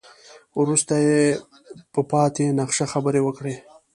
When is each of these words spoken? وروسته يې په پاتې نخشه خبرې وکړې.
وروسته 0.59 0.93
يې 1.05 1.21
په 1.93 2.01
پاتې 2.11 2.45
نخشه 2.59 2.85
خبرې 2.93 3.21
وکړې. 3.23 3.55